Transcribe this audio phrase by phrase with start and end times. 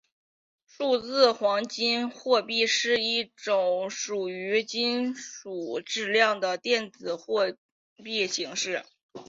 [0.65, 5.15] 数字黄金货币是一种基于黄金
[5.85, 7.55] 质量的电子货
[7.97, 8.83] 币形式。